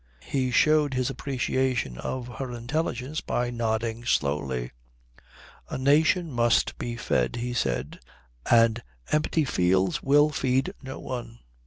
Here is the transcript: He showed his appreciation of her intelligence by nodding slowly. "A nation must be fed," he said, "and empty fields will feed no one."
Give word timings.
He 0.25 0.49
showed 0.49 0.95
his 0.95 1.11
appreciation 1.11 1.99
of 1.99 2.27
her 2.39 2.51
intelligence 2.53 3.21
by 3.21 3.51
nodding 3.51 4.03
slowly. 4.03 4.71
"A 5.69 5.77
nation 5.77 6.31
must 6.31 6.75
be 6.79 6.95
fed," 6.95 7.35
he 7.35 7.53
said, 7.53 7.99
"and 8.49 8.81
empty 9.11 9.45
fields 9.45 10.01
will 10.01 10.31
feed 10.31 10.73
no 10.81 10.97
one." 10.97 11.37